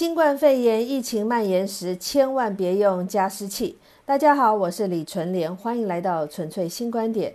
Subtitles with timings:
[0.00, 3.76] 新冠肺炎疫情蔓延时，千万别用加湿器。
[4.06, 7.34] 大家好，我是李纯莲，欢迎来到纯粹新观点。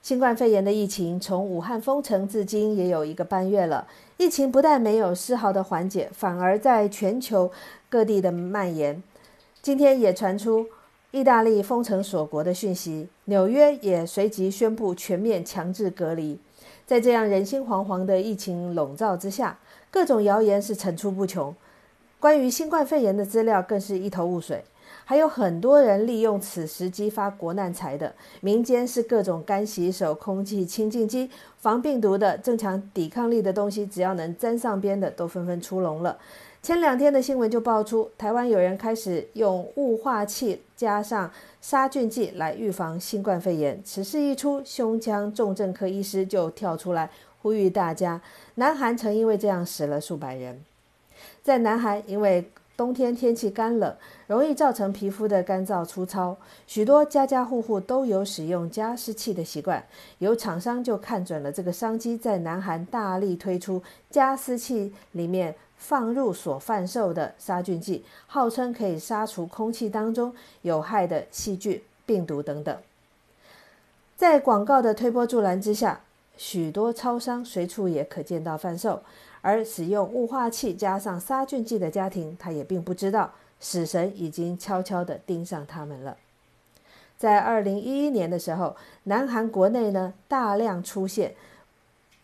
[0.00, 3.86] 新冠肺炎的疫情从武汉封城至今也有一个半月了，
[4.16, 7.52] 疫情不但没有丝毫的缓解，反而在全球
[7.90, 9.02] 各地的蔓延。
[9.60, 10.66] 今天也传出
[11.10, 16.38] 意大利封城锁国的讯息，纽约也随即宣布全面强制隔离。
[16.86, 19.58] 在这样人心惶惶的疫情笼罩之下，
[19.90, 21.54] 各种谣言是层出不穷。
[22.20, 24.64] 关于新冠肺炎的资料更是一头雾水，
[25.04, 28.12] 还有很多人利用此时激发国难财的。
[28.40, 36.18] 民间是各种干洗手、空气清净机、防病毒的、增强抵抗力的东西，只要能沾上边的，都纷纷出笼了。
[36.60, 43.80] 前两天的新闻就爆出，台湾有人开始用雾化器加上杀菌剂来预防新冠肺炎。
[43.84, 47.08] 此事一出，胸腔重症科医师就跳出来
[47.42, 48.20] 呼吁大家：
[48.56, 50.60] 南韩曾因为这样死了数百人。
[51.48, 53.96] 在南韩，因为冬天天气干冷，
[54.26, 59.82] 容易造成皮肤的干燥粗糙，许多家家户户都有使用加湿器的习惯。
[60.18, 72.76] 有厂商就看准了这个商机，在南韩大力推出加湿器里面放入所贩售的杀菌剂，号称可以杀除空气当中有害的细菌、病毒等等。
[74.18, 76.02] 在广告的推波助澜之下，
[76.36, 79.00] 许多超商随处也可见到贩售。
[79.40, 86.16] 而使用雾化器加上杀菌剂的家庭，他也并不知道死神已经悄悄地盯上他们了。
[87.16, 91.34] 在二零一一年的时候，南韩国内呢大量出现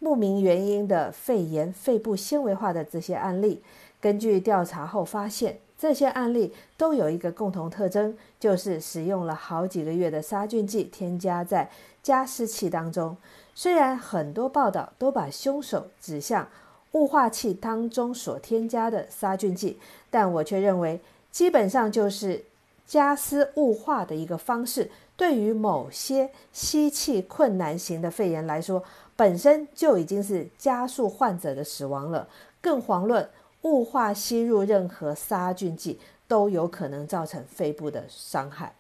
[0.00, 3.62] 不明原因的肺炎、肺部纤维化的这些案例。
[4.00, 11.70] 根据调查后发现，这些案例都有一个共同特征，就是使用了好几个月的杀菌剂添加在
[12.02, 13.16] 加湿器当中。
[13.54, 16.48] 虽然很多报道都把凶手指向。
[16.95, 19.78] 雾化器当中所添加的杀菌剂，
[20.11, 21.00] 但我却认为，
[21.31, 22.45] 基本上就是
[22.87, 24.91] 加湿雾化的一个方式。
[25.17, 28.83] 对于某些吸气困难型的肺炎来说，
[29.15, 32.28] 本身就已经是加速患者的死亡了。
[32.60, 33.28] 更遑论
[33.62, 38.75] 雾化吸入任何杀菌剂，都有可能造成肺部的伤害。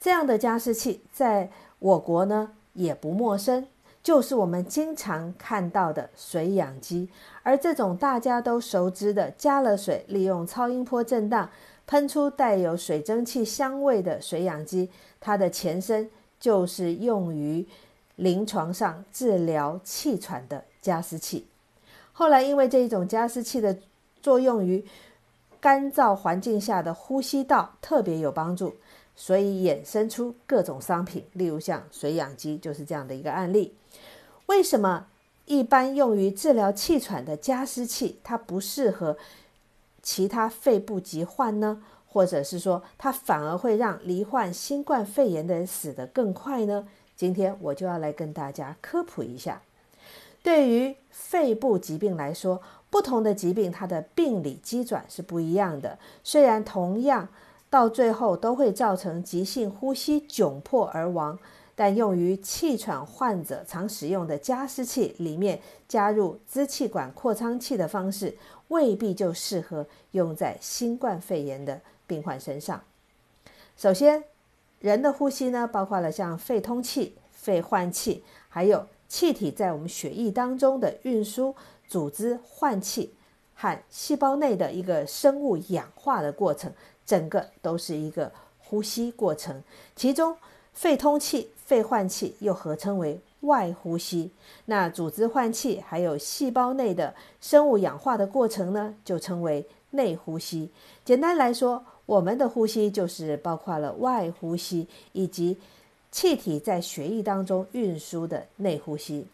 [0.00, 3.66] 这样的加湿器在我国呢也不陌生。
[4.02, 7.08] 就是我们经常看到的水氧机，
[7.42, 11.48] 而这种大家都熟知的加了水，利用超音波震荡
[11.86, 14.90] 喷出带有水蒸气香味的水氧机，
[15.20, 17.64] 它的前身就是用于
[18.16, 21.46] 临床上治疗气喘的加湿器。
[22.12, 23.76] 后来因为这一种加湿器的
[24.20, 24.84] 作用于
[25.60, 28.74] 干燥环境下的呼吸道特别有帮助，
[29.24, 33.72] 所以衍生出各种商品，例如像水氧机就是这样的一个案例。
[34.46, 35.06] 为什么
[35.44, 39.16] 一般用于治疗气喘的加湿器，它不适合
[40.02, 41.84] 其他肺部疾患呢？
[42.08, 46.88] 或者是说，它反而会让罹患新冠肺炎的人死得更快呢？
[47.14, 49.62] 今天我就要来跟大家科普一下。
[50.42, 55.96] 对于肺部疾病来说，不同的疾病它的病理机转是不一样的。
[56.24, 57.28] 虽然同样
[57.72, 61.38] 到最后都会造成急性呼吸窘迫而亡。
[61.74, 68.36] 但用于气喘患者常使用的加湿器里面加入支气管扩张器的方式，
[68.68, 72.78] 未必就适合用在新冠肺炎的病患身上。
[73.74, 74.22] 首先，
[74.80, 81.56] 人的呼吸呢，包括了像肺通气、肺换气，还有气体在我们血液当中的运输、
[81.88, 83.14] 组织换气
[83.54, 86.70] 和细胞内的一个生物氧化的过程，
[87.06, 89.62] 整个都是一个呼吸过程。
[89.94, 90.36] 其中，
[90.72, 94.30] 肺通气、肺换气又合称为外呼吸，
[94.66, 100.70] 那组织换气还有细胞内的生物氧化的过程呢，就称为内呼吸。
[101.04, 105.58] 简单来说，我们的呼吸就是包括了外呼吸以及
[106.10, 109.26] 气体在血液当中运输的内呼吸。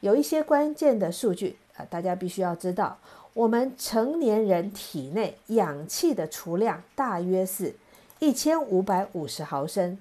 [0.00, 2.96] 有一些关键的数据啊，大家必须要知道，
[3.34, 7.74] 我们成年人体内氧气的储量大约是
[8.18, 9.98] 一千五百五十毫升。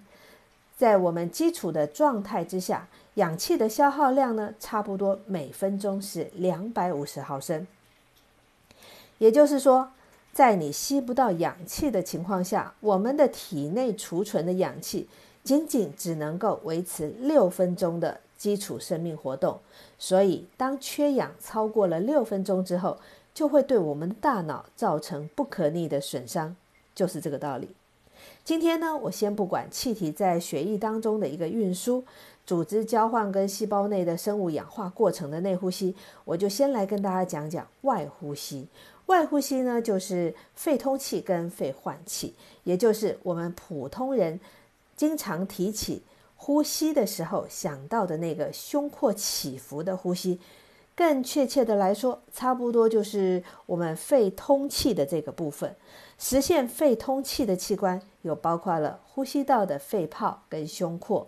[0.77, 7.65] 在我们基础的状态之下，氧气的消耗量呢，差不多每分钟是两百五十毫升。
[9.19, 9.91] 也就是说，
[10.33, 15.07] 在你吸不到氧气的情况下，我们的体内储存的氧气
[15.43, 19.59] 仅仅只能够维持六分钟的基础生命活动。
[19.99, 22.97] 所以，当缺氧超过了六分钟之后，
[23.33, 26.55] 就会对我们的大脑造成不可逆的损伤，
[26.93, 27.69] 就是这个道理。
[28.43, 32.03] 今天呢，我先不管气体在血液当中的一个运输、
[32.45, 35.95] 组织交换跟细胞内的生物氧化过程的内呼吸，
[36.25, 38.67] 我就先来跟大家讲讲外呼吸。
[39.07, 42.33] 外呼吸呢，就是肺通气跟肺换气，
[42.63, 44.39] 也就是我们普通人
[44.95, 46.03] 经常提起
[46.35, 50.39] 呼吸的时候想到的那个胸廓起伏的呼吸。
[51.01, 55.75] 更确切的来说，差不多就是我们肺通气的这个部分。
[56.19, 61.27] 实现肺通气的器官有包括了呼吸道的肺泡跟胸廓。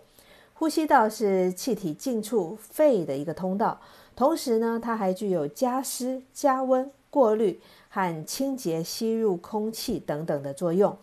[0.52, 3.80] 呼吸道是气体进出肺的一个通道，
[4.14, 10.96] 同时呢，它还具有加湿、加温、过滤和清洁吸入空气等等的作用。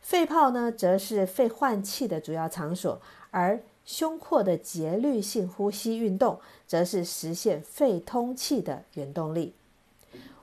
[0.00, 2.98] 肺泡呢，则是肺换气的主要场所，
[3.30, 9.54] 而胸廓的节律性呼吸运动，则是实现肺通气的原动力。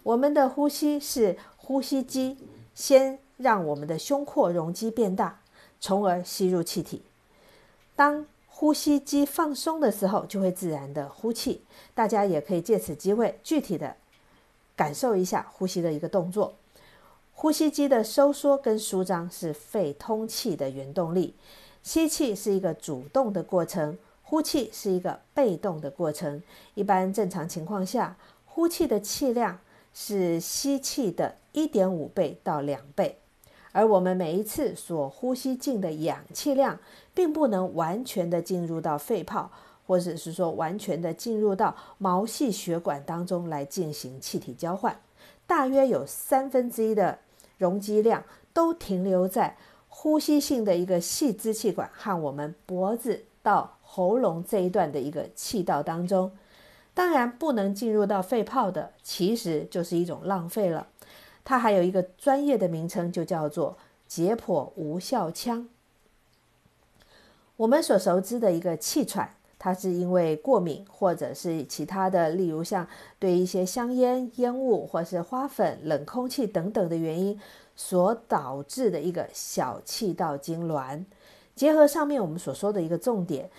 [0.03, 2.37] 我们的呼吸是呼吸机。
[2.73, 5.41] 先让我们的胸廓容积变大，
[5.81, 7.03] 从而吸入气体。
[7.97, 11.61] 当呼吸机放松的时候，就会自然的呼气。
[11.93, 13.97] 大家也可以借此机会具体的
[14.75, 16.53] 感受一下呼吸的一个动作。
[17.33, 21.35] 呼吸机的收缩跟舒张是肺通气的原动力。
[21.83, 26.41] 吸气是一个主动的过程，呼气是一个被动的过程。
[26.75, 29.59] 一般正常情况下，呼气的气量。
[29.93, 33.17] 是吸气的一点五倍到两倍，
[33.73, 36.79] 而我们每一次所呼吸进的氧气量，
[37.13, 39.51] 并不能完全的进入到肺泡，
[39.85, 44.97] 或者是说完全的进入到毛细血管当中来进行气体交换。
[45.45, 47.19] 大约有三分之一的
[47.57, 48.23] 容积量
[48.53, 49.57] 都停留在
[49.93, 56.31] 呼吸性的一个细支气管和我们脖子到喉咙这一段的一个气道当中。
[56.93, 60.87] 当然不能进入到肺泡的，其实就是一种浪费了。
[61.43, 63.77] 它还有一个专业的名称，就叫做
[64.07, 65.67] 解剖无效腔。
[67.57, 72.87] 我们所熟知的一个气喘，它是因为过敏或者是其他的，例如像
[73.19, 77.39] 对一些香烟、烟雾或是花粉、冷空气等等的原因
[77.75, 81.05] 所导致的一个小气道痉挛。
[81.55, 83.51] 结合上面我们所说的一个重点，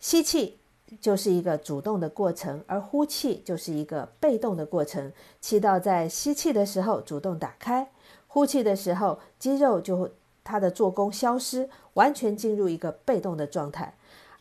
[0.00, 0.58] 吸气。
[1.00, 5.10] 就是一个主动的过程，而呼气就是一个被动的过程。
[5.40, 7.88] 气道在吸气的时候主动打开，
[8.28, 10.08] 呼气的时候肌肉就会
[10.44, 13.92] 它的做工消失，完全进入一个被动的状态。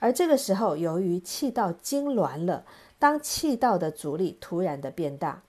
[0.04, 2.66] 而这个时候，由于气道痉挛了，
[3.00, 5.42] 当气道的阻力突然的变大，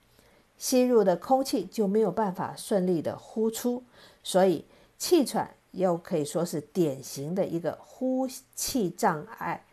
[0.57, 3.83] 吸入的空气就没有办法顺利的呼出，
[4.23, 4.63] 所以
[4.97, 8.25] 气喘又可以说是典型的一个呼
[8.55, 9.65] 气障碍。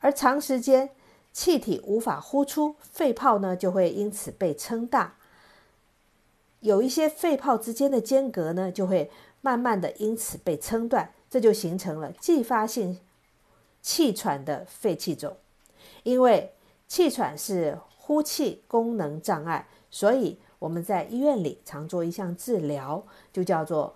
[0.00, 0.90] 而长时间
[1.32, 5.14] 气体无法呼出，肺泡呢就会因此被撑大，
[6.58, 9.08] 有一些肺泡之间的间隔呢就会
[9.40, 12.98] 慢慢的因此被撑断，这就形成了继发性
[13.86, 15.36] 气喘的肺气肿。
[16.02, 16.52] 因为
[16.88, 23.94] 气喘是呼气功能障碍，所以我们在医院里常做一项治疗，就叫做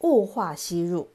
[0.00, 1.08] 雾化吸入。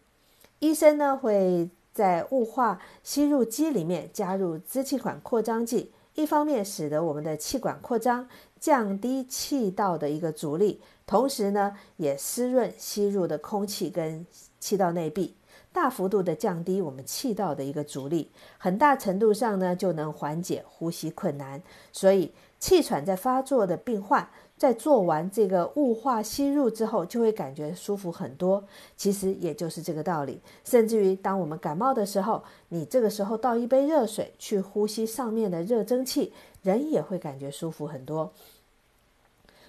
[0.59, 1.69] 医生呢会。
[1.95, 8.27] 在雾化吸入机里面加入支气管扩张剂，一方面使得我们的气管扩张，
[8.59, 14.27] 降低气道的一个阻力，同时呢也湿润吸入的空气跟
[14.59, 15.37] 气道内壁，
[15.75, 21.61] 大幅度的降低我们气道的一个阻力，很大程度上呢就能缓解呼吸困难。
[21.91, 24.25] 所以气喘在发作的病患。
[24.57, 28.63] 在做完这个雾化吸入之后，就会感觉舒服很多。
[28.95, 30.39] 其实也就是这个道理。
[30.63, 36.31] 甚至于当我们感冒的时候，你这个时候倒一杯热水去呼吸上面的热蒸汽，
[36.63, 38.31] 人也会感觉舒服很多。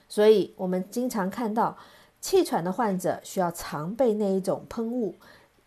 [0.09, 1.77] 所以，我们经常看到
[2.21, 5.17] 气喘的患者需要常备那一种喷雾，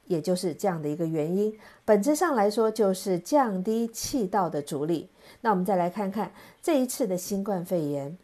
[0.10, 1.56] 也就是这样的一个原因。
[1.86, 5.08] 本质上来说，就是降低气道的阻力。
[5.42, 8.18] 那我们再来看看这一次的新冠肺炎。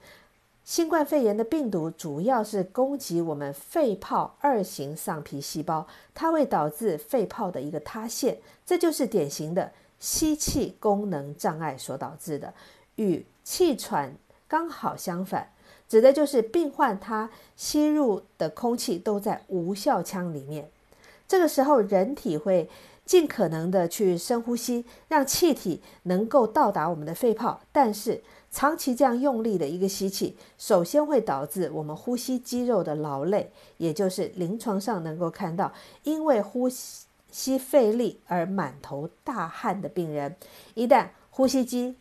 [0.63, 12.51] 新冠肺炎的病毒主要是攻击我们肺泡二型上皮细胞，它会导致肺泡的一个塌陷，这就是典型的吸气功能障碍所导致的，
[12.95, 15.51] 与气喘刚好相反，
[15.87, 20.71] 指的就是病患他吸入的空气都在无效腔里面，
[21.27, 22.69] 这个时候人体会
[23.05, 28.21] 尽可能的去深呼吸，让气体能够到达我们的肺泡，但是。
[28.51, 40.37] 长期这样用力的一个吸气，首先会导致我们呼吸肌肉的劳累，也就是临床上能够看到，因为呼吸费力而满头大汗的病人，
[40.73, 41.97] 一旦呼吸机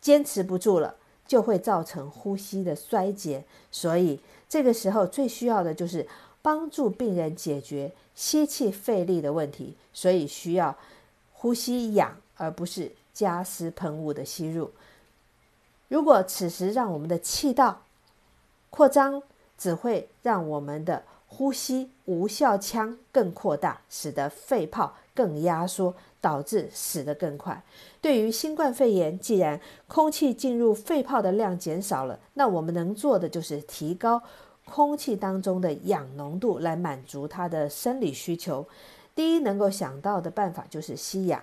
[0.00, 0.96] 坚持不住了，
[1.28, 3.44] 就会造成呼吸的衰竭。
[3.70, 4.18] 所以
[4.48, 6.04] 这个时候最需要的就是
[6.46, 10.76] 帮助病人解决吸气费力的问题，所以需要
[11.32, 14.70] 呼吸氧，而不是加湿喷雾的吸入。
[15.88, 17.82] 如果此时让我们的气道
[18.70, 19.20] 扩张，
[19.58, 27.60] 只会让我们的呼吸无效腔更扩大，使得肺泡更压缩，导致死得更快。
[28.00, 34.22] 对于新冠肺炎，既然空气进入肺泡的量减少了，那我们能做的就是提高
[34.70, 38.66] 空气当中的氧浓度，来满足它的生理需求。
[39.14, 41.42] 第一能够想到的办法就是吸氧。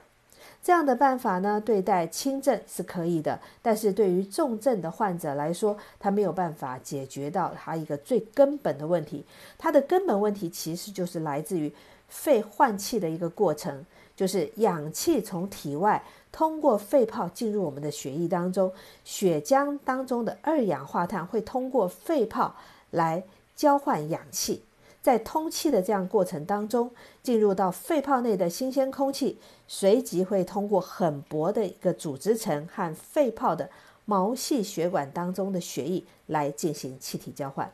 [0.61, 9.25] 这样的办法呢，对待轻症是可以的，但是对于重症的患者来说，他没有办法解决到他一个最根本的问题。
[9.57, 11.71] 他的根本问题其实就是来自于
[12.07, 16.01] 肺换气的一个过程，就是氧气从体外
[16.31, 18.71] 通过肺泡进入我们的血液当中，
[19.03, 22.55] 血浆当中的二氧化碳会通过肺泡
[22.93, 23.25] 来
[23.57, 24.63] 交换氧气。
[25.01, 26.89] 在通气的这样过程当中，
[27.21, 33.69] 进入到肺泡内的新鲜空气，随即会通过很薄的一个组织层和肺泡的
[34.05, 37.69] 毛细血管当中的血液来进行气体交换。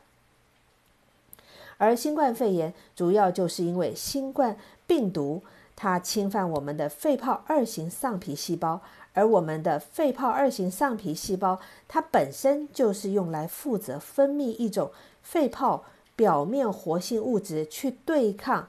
[1.78, 4.56] 而新冠肺炎主要就是因为新冠
[4.88, 5.40] 病毒
[5.76, 8.80] 它侵犯我们的肺泡二型上皮细胞，
[9.14, 14.90] 而我们的肺泡二型上皮细胞它本身就是用来负责分泌一种
[15.30, 15.84] 肺泡。
[16.16, 18.68] 表面活性物质去对抗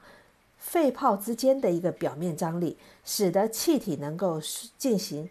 [0.56, 4.40] 肺泡之间的一个表面张力，使得气体能够
[4.78, 5.28] 进行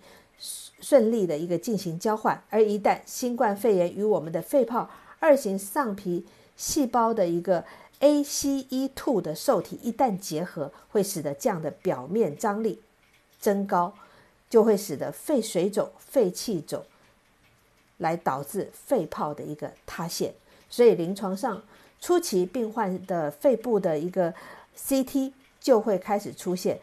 [0.80, 2.44] 顺利的一个进行交换。
[2.52, 7.66] 而一旦新冠肺炎与我们的肺泡二型上皮细胞的一个
[8.02, 12.84] ACE2 的受体一旦结合，会使得这样的表面张力
[13.40, 13.96] 增高，
[14.48, 16.86] 就会使得肺水肿、肺气肿，
[17.98, 20.36] 来导致肺泡的一个塌陷。
[20.72, 21.62] 所以临床上。
[22.04, 24.34] 初期病患的肺部的一个
[24.76, 26.80] CT 就会开始出现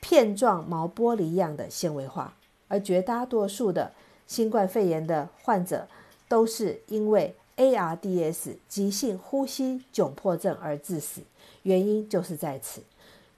[0.00, 2.32] 片状毛玻璃样的纤维化，
[2.68, 3.92] 而绝大多数的
[4.26, 5.86] 新冠肺炎的患者
[6.26, 11.20] 都是因为 ARDS 急性呼吸窘迫症而致死，
[11.64, 12.80] 原因就是在此。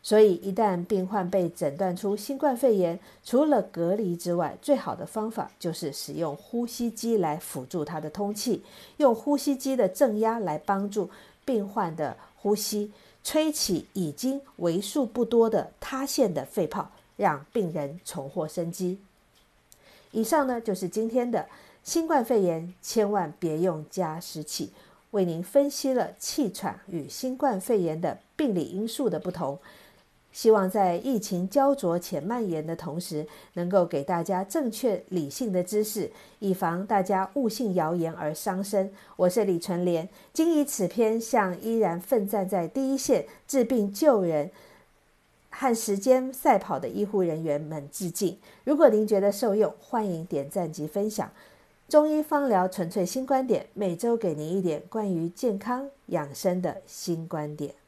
[0.03, 8.63] 所以，一旦病患被诊断出新冠肺炎，除了隔离之外，最好的方法就是使用呼吸机来辅助他的通气，
[8.97, 11.11] 用呼吸机的正压来帮助
[11.45, 12.91] 病患的呼吸，
[13.23, 18.99] 吹起已经为数不多的塌陷的肺泡，让病人重获生机。
[20.13, 21.47] 以上呢，就是今天的
[21.85, 24.71] 新冠肺炎，千万别用加湿器，
[25.11, 29.59] 为您分析了气喘与新冠肺炎的病理因素的不同。
[30.33, 38.93] 希望在疫情焦灼且蔓延的同时，能够给大家正确理性的知识，以防大家误信谣言而伤身。
[39.17, 44.51] 我是李纯莲，今以此篇向依然奋战在第一线治病救人
[45.51, 48.39] 和时间赛跑的医护人员们致敬。
[48.63, 51.29] 如果您觉得受用，欢迎点赞及分享。
[51.89, 57.80] 中医方疗纯粹新观点，每周给您一点关于健康养生的新观点。